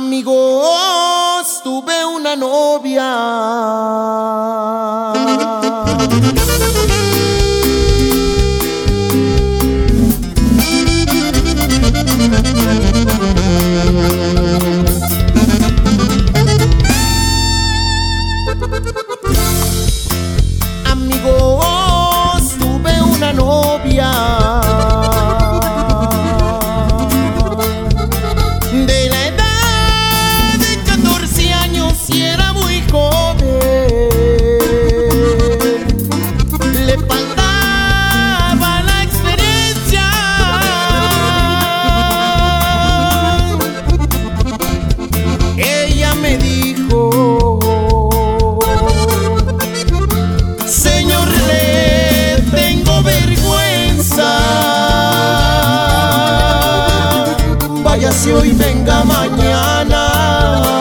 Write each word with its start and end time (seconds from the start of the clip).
Amigos, 0.00 1.60
tuve 1.64 2.04
una 2.04 2.36
novia. 2.36 3.02
me 46.28 46.36
dijo, 46.36 47.58
Señor, 50.66 51.26
le 51.48 52.42
tengo 52.50 53.02
vergüenza. 53.02 54.30
Vaya 57.82 58.12
si 58.12 58.30
hoy 58.32 58.52
venga 58.52 59.04
mañana. 59.04 60.77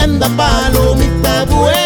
Anda 0.00 0.28
palomita 0.36 1.44
buena 1.44 1.79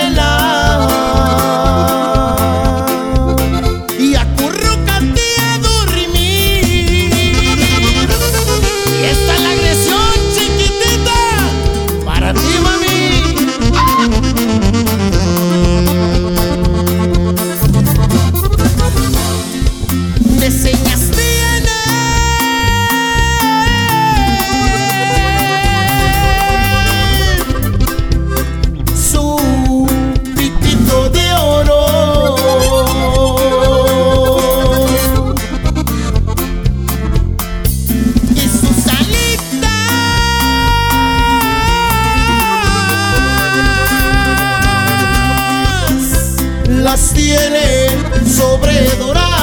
las 46.95 47.13
tiene 47.13 47.89
sobre 48.25 48.89
dorado. 49.01 49.34